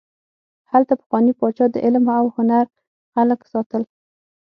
هلته 0.71 0.93
پخواني 1.01 1.33
پاچا 1.39 1.65
د 1.71 1.75
علم 1.85 2.05
او 2.19 2.25
هنر 2.35 2.65
خلک 3.13 3.39
ساتل. 3.51 3.83